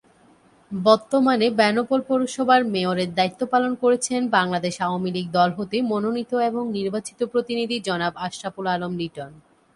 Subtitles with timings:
[0.71, 7.77] বর্তমানে বেনাপোল পৌরসভার মেয়রের দায়িত্ব পালন করছেন বাংলাদেশ আওয়ামীলীগ দল হতে মনোনীত এবং নির্বাচিত প্রতিনিধি
[7.87, 9.31] জনাব আশরাফুল আলম লিটন।